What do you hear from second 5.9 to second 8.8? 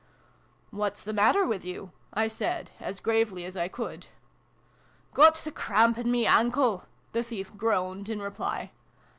in me ahnkle!" the thief groaned in reply.